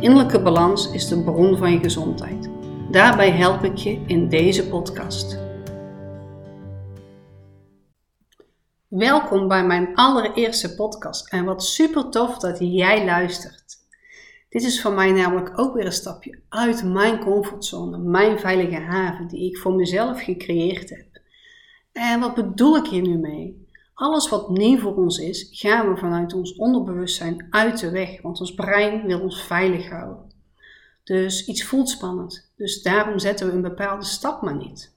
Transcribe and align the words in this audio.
Innerlijke 0.00 0.42
balans 0.42 0.90
is 0.90 1.08
de 1.08 1.22
bron 1.22 1.56
van 1.56 1.72
je 1.72 1.78
gezondheid. 1.78 2.48
Daarbij 2.90 3.30
help 3.30 3.64
ik 3.64 3.76
je 3.76 4.00
in 4.06 4.28
deze 4.28 4.68
podcast. 4.68 5.38
Welkom 8.88 9.48
bij 9.48 9.66
mijn 9.66 9.94
allereerste 9.94 10.74
podcast 10.74 11.32
en 11.32 11.44
wat 11.44 11.64
super 11.64 12.10
tof 12.10 12.38
dat 12.38 12.56
jij 12.60 13.04
luistert. 13.04 13.76
Dit 14.48 14.62
is 14.62 14.82
voor 14.82 14.92
mij 14.92 15.12
namelijk 15.12 15.58
ook 15.58 15.74
weer 15.74 15.86
een 15.86 15.92
stapje 15.92 16.40
uit 16.48 16.84
mijn 16.84 17.18
comfortzone, 17.18 17.98
mijn 17.98 18.38
veilige 18.38 18.80
haven 18.80 19.28
die 19.28 19.50
ik 19.50 19.58
voor 19.58 19.74
mezelf 19.74 20.22
gecreëerd 20.22 20.90
heb. 20.90 21.20
En 21.92 22.20
wat 22.20 22.34
bedoel 22.34 22.76
ik 22.76 22.86
hier 22.86 23.02
nu 23.02 23.16
mee? 23.16 23.67
Alles 23.98 24.28
wat 24.28 24.48
nieuw 24.48 24.78
voor 24.78 24.96
ons 24.96 25.18
is, 25.18 25.48
gaan 25.50 25.88
we 25.88 25.96
vanuit 25.96 26.34
ons 26.34 26.54
onderbewustzijn 26.56 27.46
uit 27.50 27.80
de 27.80 27.90
weg, 27.90 28.22
want 28.22 28.40
ons 28.40 28.54
brein 28.54 29.06
wil 29.06 29.20
ons 29.20 29.42
veilig 29.42 29.88
houden. 29.88 30.32
Dus 31.04 31.46
iets 31.46 31.64
voelt 31.64 31.88
spannend, 31.88 32.52
dus 32.56 32.82
daarom 32.82 33.18
zetten 33.18 33.46
we 33.46 33.52
een 33.52 33.62
bepaalde 33.62 34.04
stap 34.04 34.42
maar 34.42 34.56
niet. 34.56 34.92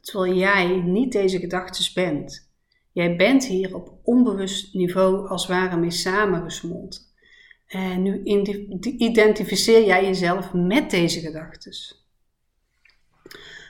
Terwijl 0.00 0.34
jij 0.34 0.80
niet 0.80 1.12
deze 1.12 1.38
gedachten 1.38 1.94
bent. 1.94 2.50
Jij 2.92 3.16
bent 3.16 3.46
hier 3.46 3.74
op 3.74 3.92
onbewust 4.02 4.74
niveau 4.74 5.28
als 5.28 5.46
ware 5.46 5.76
mee 5.76 5.90
samengesmolten. 5.90 7.02
En 7.66 8.02
nu 8.02 8.22
identificeer 8.82 9.84
jij 9.84 10.04
jezelf 10.04 10.52
met 10.52 10.90
deze 10.90 11.20
gedachten. 11.20 11.72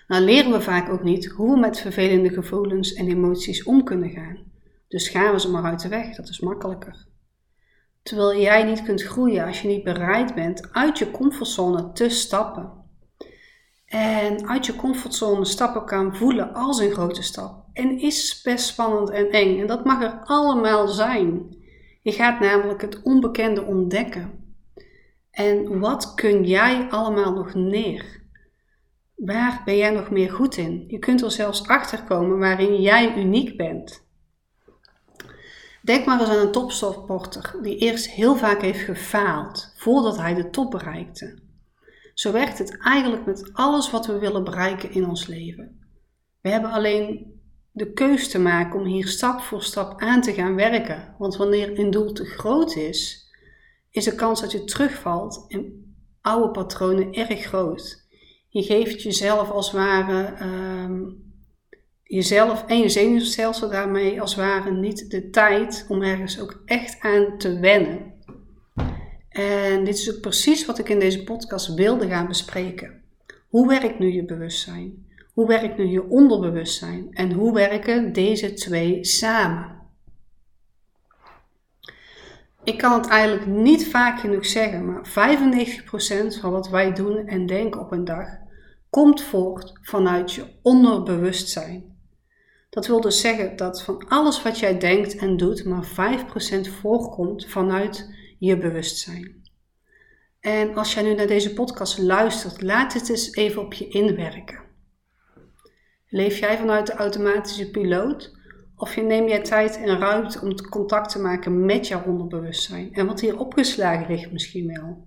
Nou 0.09 0.23
leren 0.25 0.53
we 0.53 0.61
vaak 0.61 0.89
ook 0.89 1.03
niet 1.03 1.27
hoe 1.27 1.55
we 1.55 1.61
met 1.61 1.81
vervelende 1.81 2.31
gevoelens 2.31 2.93
en 2.93 3.09
emoties 3.09 3.63
om 3.63 3.85
kunnen 3.85 4.11
gaan. 4.11 4.53
Dus 4.95 5.09
gaan 5.09 5.33
we 5.33 5.41
ze 5.41 5.51
maar 5.51 5.65
uit 5.65 5.83
de 5.83 5.89
weg, 5.89 6.17
dat 6.17 6.29
is 6.29 6.41
makkelijker. 6.41 7.07
Terwijl 8.03 8.41
jij 8.41 8.63
niet 8.63 8.83
kunt 8.83 9.03
groeien 9.03 9.47
als 9.47 9.63
je 9.63 9.69
niet 9.69 9.85
bereid 9.85 10.35
bent 10.35 10.73
uit 10.73 10.99
je 10.99 11.11
comfortzone 11.11 11.93
te 11.93 12.09
stappen. 12.09 12.73
En 13.87 14.49
uit 14.49 14.67
je 14.67 14.77
comfortzone 14.77 15.45
stappen 15.45 15.85
kan 15.85 16.17
voelen 16.17 16.53
als 16.53 16.79
een 16.79 16.91
grote 16.91 17.23
stap. 17.23 17.65
En 17.73 17.99
is 17.99 18.43
best 18.43 18.67
spannend 18.67 19.11
en 19.11 19.31
eng. 19.31 19.61
En 19.61 19.67
dat 19.67 19.85
mag 19.85 20.03
er 20.03 20.21
allemaal 20.25 20.89
zijn. 20.89 21.57
Je 22.03 22.13
gaat 22.13 22.41
namelijk 22.41 22.81
het 22.81 23.03
onbekende 23.03 23.63
ontdekken. 23.63 24.57
En 25.31 25.79
wat 25.79 26.15
kun 26.15 26.45
jij 26.45 26.89
allemaal 26.91 27.33
nog 27.33 27.55
neer? 27.55 28.23
Waar 29.15 29.63
ben 29.65 29.77
jij 29.77 29.91
nog 29.91 30.11
meer 30.11 30.31
goed 30.31 30.57
in? 30.57 30.85
Je 30.89 30.99
kunt 30.99 31.23
er 31.23 31.31
zelfs 31.31 31.67
achter 31.67 32.03
komen 32.03 32.39
waarin 32.39 32.81
jij 32.81 33.17
uniek 33.17 33.57
bent. 33.57 34.04
Denk 35.85 36.07
maar 36.07 36.21
eens 36.21 36.29
aan 36.29 36.47
een 36.47 36.53
topsporter 36.53 37.55
die 37.63 37.77
eerst 37.77 38.11
heel 38.11 38.37
vaak 38.37 38.63
heeft 38.63 38.85
gefaald 38.85 39.73
voordat 39.77 40.17
hij 40.17 40.35
de 40.35 40.51
top 40.51 40.71
bereikte. 40.71 41.39
Zo 42.15 42.33
werkt 42.33 42.59
het 42.59 42.79
eigenlijk 42.79 43.27
met 43.27 43.51
alles 43.53 43.91
wat 43.91 44.07
we 44.07 44.19
willen 44.19 44.45
bereiken 44.45 44.91
in 44.91 45.09
ons 45.09 45.27
leven. 45.27 45.79
We 46.41 46.49
hebben 46.49 46.71
alleen 46.71 47.33
de 47.71 47.93
keus 47.93 48.29
te 48.29 48.39
maken 48.39 48.81
om 48.81 48.87
hier 48.87 49.09
stap 49.09 49.41
voor 49.41 49.63
stap 49.63 50.01
aan 50.01 50.21
te 50.21 50.33
gaan 50.33 50.55
werken. 50.55 51.15
Want 51.19 51.37
wanneer 51.37 51.79
een 51.79 51.91
doel 51.91 52.13
te 52.13 52.25
groot 52.25 52.77
is, 52.77 53.31
is 53.91 54.05
de 54.05 54.15
kans 54.15 54.41
dat 54.41 54.53
je 54.53 54.65
terugvalt 54.65 55.45
in 55.49 55.95
oude 56.21 56.51
patronen 56.51 57.13
erg 57.13 57.41
groot. 57.41 58.07
Je 58.49 58.63
geeft 58.63 59.03
jezelf 59.03 59.51
als 59.51 59.67
het 59.67 59.77
ware 59.77 60.45
um, 60.45 61.24
jezelf 62.05 62.65
en 62.67 62.79
je 62.79 62.89
zenuwstelsel 62.89 63.71
daarmee 63.71 64.21
als 64.21 64.35
ware 64.35 64.71
niet 64.71 65.11
de 65.11 65.31
tijd 65.31 65.87
om 65.89 66.03
ergens 66.03 66.41
ook 66.41 66.63
echt 66.65 67.01
aan 67.01 67.39
te 67.39 67.59
wennen. 67.59 68.13
En 69.29 69.85
dit 69.85 69.99
is 69.99 70.15
ook 70.15 70.21
precies 70.21 70.67
wat 70.67 70.79
ik 70.79 70.89
in 70.89 70.99
deze 70.99 71.25
podcast 71.25 71.75
wilde 71.75 72.09
gaan 72.09 72.27
bespreken. 72.27 73.03
Hoe 73.49 73.69
werkt 73.69 73.99
nu 73.99 74.13
je 74.13 74.25
bewustzijn? 74.25 75.07
Hoe 75.33 75.47
werkt 75.47 75.79
nu 75.79 75.87
je 75.87 76.09
onderbewustzijn? 76.09 77.07
En 77.11 77.33
hoe 77.33 77.53
werken 77.53 78.13
deze 78.13 78.53
twee 78.53 79.05
samen? 79.05 79.83
Ik 82.65 82.79
kan 82.79 82.93
het 82.93 83.09
eigenlijk 83.09 83.47
niet 83.47 83.89
vaak 83.89 84.21
genoeg 84.21 84.47
zeggen, 84.47 84.85
maar 84.85 85.09
95% 85.09 86.41
van 86.41 86.51
wat 86.51 86.69
wij 86.69 86.93
doen 86.93 87.27
en 87.27 87.47
denken 87.47 87.81
op 87.81 87.93
een 87.93 88.05
dag 88.05 88.27
komt 88.91 89.23
voort 89.23 89.73
vanuit 89.83 90.33
je 90.33 90.45
onderbewustzijn. 90.63 91.94
Dat 92.75 92.87
wil 92.87 93.01
dus 93.01 93.21
zeggen 93.21 93.57
dat 93.57 93.83
van 93.83 94.09
alles 94.09 94.43
wat 94.43 94.59
jij 94.59 94.79
denkt 94.79 95.17
en 95.17 95.37
doet, 95.37 95.65
maar 95.65 95.87
5% 95.87 96.71
voorkomt 96.81 97.47
vanuit 97.47 98.11
je 98.39 98.59
bewustzijn. 98.59 99.43
En 100.41 100.75
als 100.75 100.95
jij 100.95 101.03
nu 101.03 101.15
naar 101.15 101.27
deze 101.27 101.53
podcast 101.53 101.99
luistert, 101.99 102.63
laat 102.63 102.93
het 102.93 103.09
eens 103.09 103.33
even 103.33 103.63
op 103.63 103.73
je 103.73 103.89
inwerken. 103.89 104.63
Leef 106.09 106.39
jij 106.39 106.59
vanuit 106.59 106.87
de 106.87 106.93
automatische 106.93 107.71
piloot 107.71 108.37
of 108.77 108.97
neem 108.97 109.29
jij 109.29 109.43
tijd 109.43 109.77
en 109.77 109.99
ruimte 109.99 110.41
om 110.41 110.69
contact 110.69 111.11
te 111.11 111.19
maken 111.19 111.65
met 111.65 111.89
jouw 111.89 112.05
onderbewustzijn 112.05 112.93
en 112.93 113.07
wat 113.07 113.21
hier 113.21 113.39
opgeslagen 113.39 114.07
ligt 114.15 114.33
misschien 114.33 114.67
wel? 114.67 115.07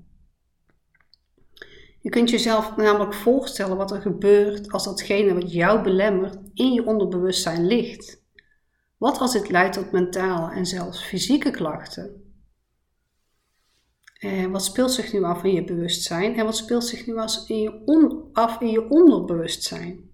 Je 2.07 2.13
kunt 2.13 2.29
jezelf 2.29 2.75
namelijk 2.75 3.13
voorstellen 3.13 3.77
wat 3.77 3.91
er 3.91 4.01
gebeurt 4.01 4.71
als 4.71 4.83
datgene 4.83 5.33
wat 5.33 5.51
jou 5.51 5.83
belemmert 5.83 6.37
in 6.53 6.73
je 6.73 6.85
onderbewustzijn 6.85 7.65
ligt. 7.67 8.23
Wat 8.97 9.19
als 9.19 9.33
dit 9.33 9.49
leidt 9.49 9.73
tot 9.73 9.91
mentale 9.91 10.55
en 10.55 10.65
zelfs 10.65 11.03
fysieke 11.03 11.51
klachten? 11.51 12.33
En 14.19 14.51
wat 14.51 14.63
speelt 14.63 14.91
zich 14.91 15.13
nu 15.13 15.23
af 15.23 15.43
in 15.43 15.53
je 15.53 15.63
bewustzijn 15.63 16.35
en 16.35 16.45
wat 16.45 16.57
speelt 16.57 16.85
zich 16.85 17.05
nu 17.05 17.15
af 18.33 18.61
in 18.61 18.69
je 18.69 18.89
onderbewustzijn? 18.89 20.09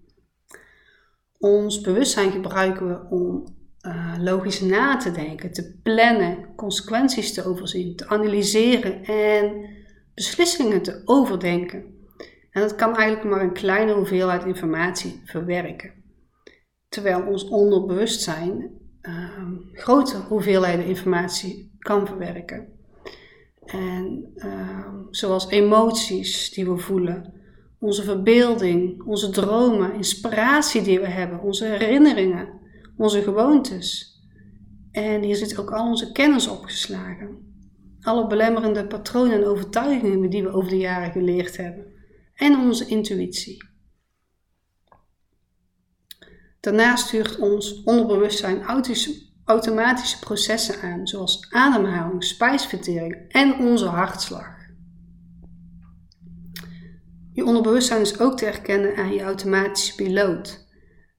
Ons 1.38 1.80
bewustzijn 1.80 2.30
gebruiken 2.30 2.88
we 2.88 3.16
om 3.16 3.44
uh, 3.82 4.14
logisch 4.18 4.60
na 4.60 4.96
te 4.96 5.10
denken, 5.10 5.52
te 5.52 5.80
plannen, 5.82 6.54
consequenties 6.56 7.34
te 7.34 7.44
overzien, 7.44 7.96
te 7.96 8.08
analyseren 8.08 9.04
en 9.04 9.72
beslissingen 10.14 10.82
te 10.82 11.02
overdenken. 11.04 11.84
En 12.50 12.60
dat 12.60 12.74
kan 12.74 12.96
eigenlijk 12.96 13.34
maar 13.34 13.44
een 13.44 13.52
kleine 13.52 13.92
hoeveelheid 13.92 14.44
informatie 14.44 15.22
verwerken. 15.24 15.92
Terwijl 16.88 17.26
ons 17.26 17.48
onderbewustzijn 17.48 18.70
uh, 19.02 19.48
grote 19.72 20.16
hoeveelheden 20.16 20.84
informatie 20.84 21.76
kan 21.78 22.06
verwerken. 22.06 22.68
En 23.64 24.32
uh, 24.36 24.88
zoals 25.10 25.48
emoties 25.48 26.52
die 26.52 26.70
we 26.70 26.76
voelen, 26.76 27.32
onze 27.78 28.02
verbeelding, 28.02 29.02
onze 29.02 29.30
dromen, 29.30 29.94
inspiratie 29.94 30.82
die 30.82 31.00
we 31.00 31.08
hebben, 31.08 31.40
onze 31.40 31.64
herinneringen, 31.64 32.48
onze 32.96 33.22
gewoontes. 33.22 34.18
En 34.90 35.22
hier 35.22 35.36
zit 35.36 35.58
ook 35.58 35.72
al 35.72 35.86
onze 35.86 36.12
kennis 36.12 36.48
opgeslagen 36.48 37.53
alle 38.04 38.26
belemmerende 38.26 38.86
patronen 38.86 39.32
en 39.32 39.46
overtuigingen 39.46 40.30
die 40.30 40.42
we 40.42 40.52
over 40.52 40.70
de 40.70 40.76
jaren 40.76 41.12
geleerd 41.12 41.56
hebben 41.56 41.92
en 42.34 42.58
onze 42.58 42.86
intuïtie. 42.86 43.64
Daarnaast 46.60 47.06
stuurt 47.06 47.38
ons 47.38 47.82
onderbewustzijn 47.82 48.62
automatische 49.44 50.18
processen 50.18 50.80
aan, 50.80 51.06
zoals 51.06 51.46
ademhaling, 51.50 52.24
spijsvertering 52.24 53.24
en 53.28 53.58
onze 53.58 53.86
hartslag. 53.86 54.54
Je 57.32 57.44
onderbewustzijn 57.44 58.00
is 58.00 58.18
ook 58.18 58.38
te 58.38 58.44
herkennen 58.44 58.96
aan 58.96 59.12
je 59.12 59.22
automatische 59.22 59.94
piloot. 59.94 60.66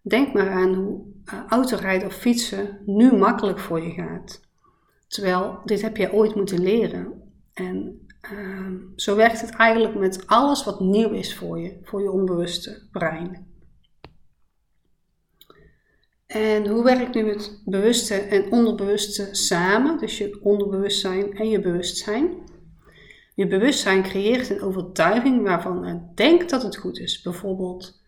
Denk 0.01 0.33
maar 0.33 0.49
aan 0.49 0.73
hoe 0.73 1.05
eh, 1.25 1.39
autorijden 1.47 2.07
of 2.07 2.13
fietsen 2.13 2.79
nu 2.85 3.15
makkelijk 3.15 3.59
voor 3.59 3.81
je 3.81 3.91
gaat. 3.91 4.44
Terwijl 5.07 5.59
dit 5.65 5.81
heb 5.81 5.97
je 5.97 6.13
ooit 6.13 6.35
moeten 6.35 6.61
leren. 6.61 7.31
En 7.53 8.07
uh, 8.31 8.67
zo 8.95 9.15
werkt 9.15 9.41
het 9.41 9.49
eigenlijk 9.49 9.95
met 9.95 10.27
alles 10.27 10.63
wat 10.63 10.79
nieuw 10.79 11.09
is 11.09 11.35
voor 11.35 11.59
je, 11.59 11.79
voor 11.83 12.01
je 12.01 12.11
onbewuste 12.11 12.87
brein. 12.91 13.53
En 16.25 16.67
hoe 16.67 16.83
werkt 16.83 17.15
nu 17.15 17.29
het 17.29 17.61
bewuste 17.65 18.13
en 18.13 18.51
onderbewuste 18.51 19.27
samen, 19.31 19.97
dus 19.97 20.17
je 20.17 20.39
onderbewustzijn 20.41 21.33
en 21.33 21.49
je 21.49 21.59
bewustzijn? 21.59 22.29
Je 23.35 23.47
bewustzijn 23.47 24.03
creëert 24.03 24.49
een 24.49 24.61
overtuiging 24.61 25.43
waarvan 25.43 25.85
het 25.85 26.17
denkt 26.17 26.49
dat 26.49 26.63
het 26.63 26.77
goed 26.77 26.99
is. 26.99 27.21
Bijvoorbeeld, 27.21 28.01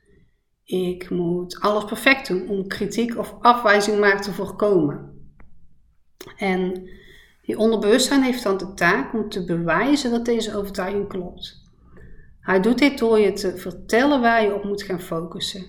ik 0.64 1.10
moet 1.10 1.60
alles 1.60 1.86
perfect 1.86 2.28
doen 2.28 2.50
om 2.50 2.68
kritiek 2.68 3.18
of 3.18 3.36
afwijzing 3.40 4.00
maar 4.00 4.22
te 4.22 4.34
voorkomen. 4.34 5.17
En 6.38 6.90
je 7.42 7.58
onderbewustzijn 7.58 8.24
heeft 8.24 8.44
dan 8.44 8.58
de 8.58 8.74
taak 8.74 9.14
om 9.14 9.30
te 9.30 9.46
bewijzen 9.46 10.12
dat 10.12 10.26
deze 10.26 10.56
overtuiging 10.56 11.08
klopt. 11.08 11.66
Hij 12.40 12.62
doet 12.62 12.78
dit 12.78 12.98
door 12.98 13.20
je 13.20 13.34
te 13.34 13.58
vertellen 13.58 14.22
waar 14.22 14.44
je 14.44 14.56
op 14.56 14.64
moet 14.64 14.84
gaan 14.84 15.02
focussen. 15.02 15.66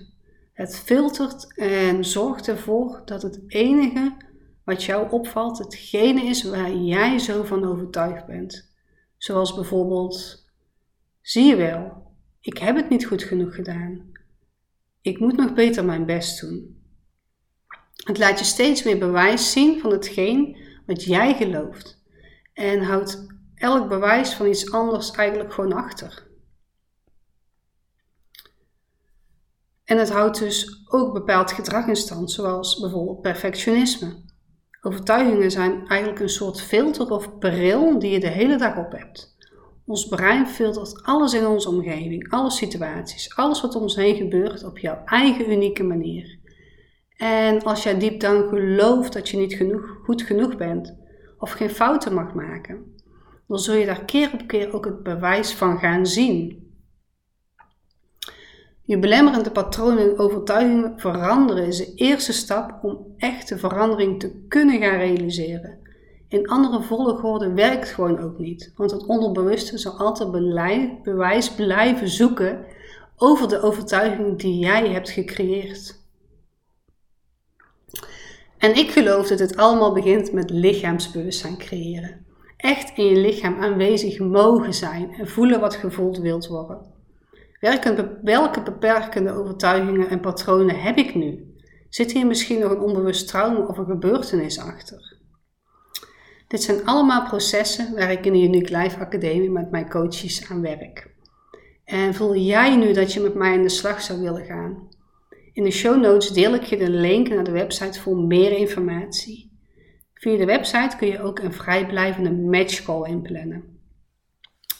Het 0.52 0.78
filtert 0.78 1.54
en 1.56 2.04
zorgt 2.04 2.48
ervoor 2.48 3.02
dat 3.04 3.22
het 3.22 3.40
enige 3.46 4.16
wat 4.64 4.84
jou 4.84 5.10
opvalt 5.10 5.58
hetgene 5.58 6.22
is 6.22 6.42
waar 6.42 6.74
jij 6.74 7.18
zo 7.18 7.42
van 7.42 7.64
overtuigd 7.64 8.26
bent. 8.26 8.70
Zoals 9.16 9.54
bijvoorbeeld: 9.54 10.46
zie 11.20 11.44
je 11.44 11.56
wel, 11.56 12.06
ik 12.40 12.58
heb 12.58 12.76
het 12.76 12.88
niet 12.88 13.06
goed 13.06 13.22
genoeg 13.22 13.54
gedaan. 13.54 14.12
Ik 15.00 15.18
moet 15.18 15.36
nog 15.36 15.54
beter 15.54 15.84
mijn 15.84 16.06
best 16.06 16.40
doen. 16.40 16.77
Het 18.04 18.18
laat 18.18 18.38
je 18.38 18.44
steeds 18.44 18.82
meer 18.82 18.98
bewijs 18.98 19.52
zien 19.52 19.80
van 19.80 19.90
hetgeen 19.90 20.56
wat 20.86 21.04
jij 21.04 21.34
gelooft 21.34 22.02
en 22.52 22.82
houdt 22.82 23.26
elk 23.54 23.88
bewijs 23.88 24.34
van 24.34 24.46
iets 24.46 24.72
anders 24.72 25.10
eigenlijk 25.10 25.52
gewoon 25.52 25.72
achter. 25.72 26.26
En 29.84 29.98
het 29.98 30.10
houdt 30.10 30.38
dus 30.38 30.84
ook 30.88 31.12
bepaald 31.12 31.52
gedrag 31.52 31.86
in 31.86 31.96
stand, 31.96 32.30
zoals 32.30 32.80
bijvoorbeeld 32.80 33.20
perfectionisme. 33.20 34.26
Overtuigingen 34.80 35.50
zijn 35.50 35.86
eigenlijk 35.86 36.20
een 36.20 36.28
soort 36.28 36.60
filter 36.60 37.10
of 37.10 37.38
bril 37.38 37.98
die 37.98 38.10
je 38.10 38.20
de 38.20 38.28
hele 38.28 38.56
dag 38.56 38.76
op 38.76 38.92
hebt. 38.92 39.36
Ons 39.86 40.08
brein 40.08 40.46
filtert 40.46 41.02
alles 41.02 41.34
in 41.34 41.46
onze 41.46 41.68
omgeving, 41.68 42.30
alle 42.30 42.50
situaties, 42.50 43.36
alles 43.36 43.60
wat 43.60 43.74
om 43.74 43.82
ons 43.82 43.96
heen 43.96 44.16
gebeurt 44.16 44.64
op 44.64 44.78
jouw 44.78 45.02
eigen 45.04 45.50
unieke 45.50 45.82
manier. 45.82 46.38
En 47.18 47.62
als 47.62 47.82
jij 47.82 47.98
diep 47.98 48.20
down 48.20 48.48
gelooft 48.48 49.12
dat 49.12 49.28
je 49.28 49.36
niet 49.36 49.54
genoeg, 49.54 49.98
goed 50.04 50.22
genoeg 50.22 50.56
bent 50.56 50.94
of 51.38 51.50
geen 51.50 51.70
fouten 51.70 52.14
mag 52.14 52.34
maken, 52.34 52.94
dan 53.46 53.58
zul 53.58 53.74
je 53.74 53.86
daar 53.86 54.04
keer 54.04 54.30
op 54.32 54.46
keer 54.46 54.72
ook 54.72 54.84
het 54.84 55.02
bewijs 55.02 55.54
van 55.54 55.78
gaan 55.78 56.06
zien. 56.06 56.66
Je 58.82 58.98
belemmerende 58.98 59.50
patronen 59.50 60.10
en 60.10 60.18
overtuigingen 60.18 61.00
veranderen 61.00 61.66
is 61.66 61.76
de 61.76 61.94
eerste 61.94 62.32
stap 62.32 62.78
om 62.82 63.14
echte 63.16 63.58
verandering 63.58 64.20
te 64.20 64.44
kunnen 64.48 64.80
gaan 64.80 64.98
realiseren. 64.98 65.78
In 66.28 66.48
andere 66.48 66.82
volgorde 66.82 67.52
werkt 67.52 67.88
gewoon 67.88 68.18
ook 68.18 68.38
niet, 68.38 68.72
want 68.76 68.90
het 68.90 69.06
onderbewuste 69.06 69.78
zal 69.78 69.98
altijd 69.98 70.30
bewijs 71.02 71.54
blijven 71.54 72.08
zoeken 72.08 72.64
over 73.16 73.48
de 73.48 73.62
overtuiging 73.62 74.38
die 74.38 74.58
jij 74.58 74.88
hebt 74.88 75.10
gecreëerd. 75.10 75.97
En 78.58 78.76
ik 78.76 78.90
geloof 78.90 79.28
dat 79.28 79.38
het 79.38 79.56
allemaal 79.56 79.92
begint 79.92 80.32
met 80.32 80.50
lichaamsbewustzijn 80.50 81.58
creëren. 81.58 82.26
Echt 82.56 82.98
in 82.98 83.04
je 83.04 83.16
lichaam 83.16 83.60
aanwezig 83.60 84.18
mogen 84.18 84.74
zijn 84.74 85.12
en 85.12 85.28
voelen 85.28 85.60
wat 85.60 85.74
gevoeld 85.74 86.18
wilt 86.18 86.46
worden. 86.46 86.96
Welke 88.22 88.62
beperkende 88.64 89.32
overtuigingen 89.32 90.08
en 90.08 90.20
patronen 90.20 90.80
heb 90.80 90.96
ik 90.96 91.14
nu? 91.14 91.54
Zit 91.88 92.12
hier 92.12 92.26
misschien 92.26 92.60
nog 92.60 92.70
een 92.70 92.80
onbewust 92.80 93.28
trauma 93.28 93.66
of 93.66 93.78
een 93.78 93.86
gebeurtenis 93.86 94.58
achter? 94.58 95.16
Dit 96.48 96.62
zijn 96.62 96.86
allemaal 96.86 97.24
processen 97.24 97.94
waar 97.94 98.10
ik 98.10 98.26
in 98.26 98.32
de 98.32 98.42
Unique 98.42 98.76
Life 98.76 98.98
Academie 98.98 99.50
met 99.50 99.70
mijn 99.70 99.90
coaches 99.90 100.50
aan 100.50 100.60
werk. 100.60 101.10
En 101.84 102.14
voel 102.14 102.36
jij 102.36 102.76
nu 102.76 102.92
dat 102.92 103.12
je 103.12 103.20
met 103.20 103.34
mij 103.34 103.52
aan 103.52 103.62
de 103.62 103.68
slag 103.68 104.02
zou 104.02 104.20
willen 104.20 104.44
gaan? 104.44 104.87
In 105.58 105.64
de 105.64 105.70
show 105.70 106.00
notes 106.00 106.28
deel 106.28 106.54
ik 106.54 106.62
je 106.62 106.76
de 106.76 106.90
link 106.90 107.28
naar 107.28 107.44
de 107.44 107.50
website 107.50 108.00
voor 108.00 108.16
meer 108.16 108.52
informatie. 108.52 109.50
Via 110.14 110.36
de 110.36 110.44
website 110.44 110.96
kun 110.96 111.08
je 111.08 111.22
ook 111.22 111.38
een 111.38 111.52
vrijblijvende 111.52 112.32
matchcall 112.32 113.08
inplannen. 113.08 113.64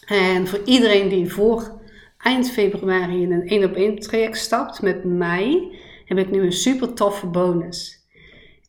En 0.06 0.46
voor 0.46 0.60
iedereen 0.64 1.08
die 1.08 1.32
voor 1.32 1.80
eind 2.18 2.50
februari 2.50 3.22
in 3.22 3.32
een 3.32 3.46
1 3.46 3.64
op 3.64 3.74
1 3.74 3.98
traject 3.98 4.38
stapt 4.38 4.82
met 4.82 5.04
mij, 5.04 5.78
heb 6.04 6.18
ik 6.18 6.30
nu 6.30 6.42
een 6.42 6.52
super 6.52 6.94
toffe 6.94 7.26
bonus. 7.26 8.06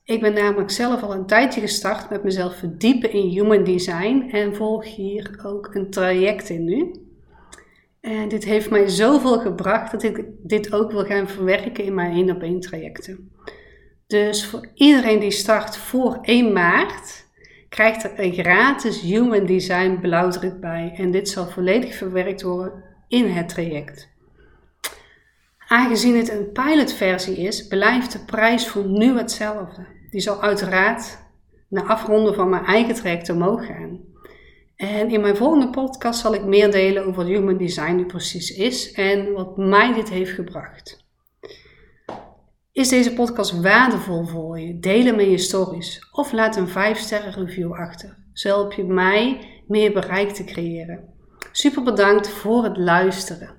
Ik 0.03 0.21
ben 0.21 0.33
namelijk 0.33 0.71
zelf 0.71 1.01
al 1.01 1.13
een 1.13 1.25
tijdje 1.25 1.61
gestart 1.61 2.09
met 2.09 2.23
mezelf 2.23 2.55
verdiepen 2.55 3.11
in 3.11 3.27
human 3.27 3.63
design 3.63 4.29
en 4.31 4.55
volg 4.55 4.95
hier 4.95 5.39
ook 5.43 5.75
een 5.75 5.89
traject 5.89 6.49
in 6.49 6.63
nu. 6.63 6.91
En 8.01 8.27
dit 8.27 8.43
heeft 8.43 8.69
mij 8.69 8.87
zoveel 8.87 9.39
gebracht 9.39 9.91
dat 9.91 10.03
ik 10.03 10.23
dit 10.43 10.73
ook 10.73 10.91
wil 10.91 11.05
gaan 11.05 11.27
verwerken 11.27 11.83
in 11.83 11.93
mijn 11.93 12.11
1 12.11 12.35
op 12.35 12.41
1 12.41 12.59
trajecten. 12.59 13.31
Dus 14.07 14.45
voor 14.45 14.69
iedereen 14.73 15.19
die 15.19 15.31
start 15.31 15.77
voor 15.77 16.19
1 16.21 16.53
maart, 16.53 17.27
krijgt 17.69 18.03
er 18.03 18.11
een 18.15 18.33
gratis 18.33 19.01
Human 19.01 19.45
Design 19.45 19.97
blauwdruk 20.01 20.59
bij. 20.59 20.93
En 20.95 21.11
dit 21.11 21.29
zal 21.29 21.47
volledig 21.47 21.95
verwerkt 21.95 22.41
worden 22.41 22.83
in 23.07 23.25
het 23.25 23.49
traject. 23.49 24.09
Aangezien 25.67 26.17
het 26.17 26.29
een 26.29 26.51
pilotversie 26.51 27.37
is, 27.37 27.67
blijft 27.67 28.11
de 28.11 28.19
prijs 28.19 28.67
voor 28.67 28.85
nu 28.85 29.17
hetzelfde. 29.17 29.85
Die 30.09 30.21
zal 30.21 30.41
uiteraard 30.41 31.17
na 31.67 31.83
afronden 31.83 32.35
van 32.35 32.49
mijn 32.49 32.65
eigen 32.65 32.95
traject 32.95 33.29
omhoog 33.29 33.65
gaan. 33.65 33.99
En 34.79 35.09
in 35.09 35.21
mijn 35.21 35.35
volgende 35.35 35.69
podcast 35.69 36.19
zal 36.19 36.33
ik 36.33 36.43
meer 36.43 36.71
delen 36.71 37.01
over 37.01 37.15
wat 37.15 37.25
Human 37.25 37.57
Design 37.57 37.95
nu 37.95 38.05
precies 38.05 38.51
is 38.51 38.91
en 38.91 39.31
wat 39.31 39.57
mij 39.57 39.93
dit 39.93 40.09
heeft 40.09 40.31
gebracht. 40.31 41.05
Is 42.71 42.89
deze 42.89 43.13
podcast 43.13 43.61
waardevol 43.61 44.25
voor 44.25 44.59
je? 44.59 44.79
Deel 44.79 45.05
hem 45.05 45.19
in 45.19 45.29
je 45.29 45.37
stories 45.37 46.07
of 46.11 46.31
laat 46.31 46.55
een 46.55 46.67
5-sterren 46.67 47.33
review 47.33 47.73
achter. 47.73 48.17
Zo 48.33 48.47
help 48.47 48.73
je 48.73 48.83
mij 48.83 49.39
meer 49.67 49.91
bereik 49.91 50.29
te 50.29 50.43
creëren. 50.43 51.13
Super 51.51 51.83
bedankt 51.83 52.29
voor 52.29 52.63
het 52.63 52.77
luisteren. 52.77 53.58